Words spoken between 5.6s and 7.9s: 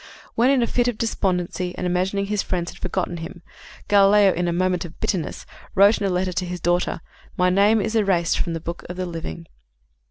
wrote in a letter to his daughter: "My name